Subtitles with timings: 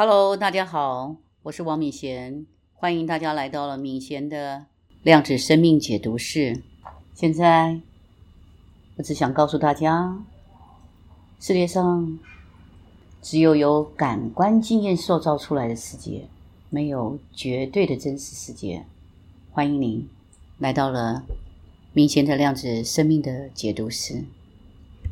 [0.00, 4.66] Hello，大家好，我是王敏贤，欢迎大家来到了敏贤的
[5.02, 6.62] 量子生命解读室。
[7.14, 7.80] 现在，
[8.94, 10.24] 我只想告诉大家，
[11.40, 12.16] 世界上
[13.22, 16.28] 只有由感官经验塑造出来的世界，
[16.70, 18.84] 没有绝对的真实世界。
[19.50, 20.08] 欢迎您
[20.58, 21.24] 来到了
[21.92, 24.22] 敏贤的量子生命的解读室。